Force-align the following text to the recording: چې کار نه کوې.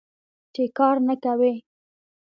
چې 0.53 0.63
کار 0.77 0.95
نه 1.07 1.15
کوې. 1.23 1.53